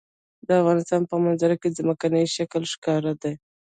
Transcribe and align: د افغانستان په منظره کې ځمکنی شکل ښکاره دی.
د 0.47 0.49
افغانستان 0.61 1.01
په 1.09 1.15
منظره 1.23 1.55
کې 1.61 1.75
ځمکنی 1.77 2.23
شکل 2.35 2.63
ښکاره 2.73 3.13
دی. 3.21 3.33